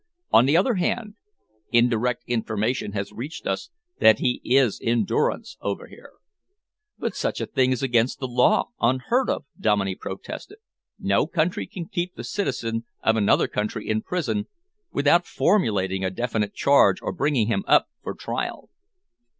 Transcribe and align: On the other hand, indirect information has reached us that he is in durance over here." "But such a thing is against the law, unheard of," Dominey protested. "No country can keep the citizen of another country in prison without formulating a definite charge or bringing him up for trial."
On 0.31 0.47
the 0.47 0.57
other 0.57 0.73
hand, 0.73 1.13
indirect 1.71 2.23
information 2.25 2.93
has 2.93 3.11
reached 3.11 3.45
us 3.45 3.69
that 3.99 4.17
he 4.17 4.41
is 4.43 4.79
in 4.79 5.05
durance 5.05 5.57
over 5.61 5.85
here." 5.85 6.13
"But 6.97 7.15
such 7.15 7.39
a 7.39 7.45
thing 7.45 7.71
is 7.71 7.83
against 7.83 8.17
the 8.17 8.27
law, 8.27 8.69
unheard 8.79 9.29
of," 9.29 9.45
Dominey 9.59 9.93
protested. 9.93 10.57
"No 10.97 11.27
country 11.27 11.67
can 11.67 11.85
keep 11.87 12.15
the 12.15 12.23
citizen 12.23 12.83
of 13.03 13.15
another 13.15 13.47
country 13.47 13.87
in 13.87 14.01
prison 14.01 14.47
without 14.91 15.27
formulating 15.27 16.03
a 16.03 16.09
definite 16.09 16.55
charge 16.55 16.99
or 17.03 17.11
bringing 17.11 17.45
him 17.45 17.63
up 17.67 17.87
for 18.01 18.15
trial." 18.15 18.71